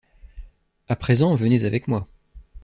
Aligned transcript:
À 0.89 0.95
présent, 0.95 1.35
venez 1.35 1.63
avec 1.63 1.87
moi. 1.87 2.07